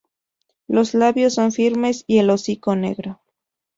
Los 0.67 0.95
labios 0.95 1.35
son 1.35 1.51
firmes 1.51 2.05
y 2.07 2.17
el 2.17 2.31
hocico 2.31 2.75
negro. 2.75 3.21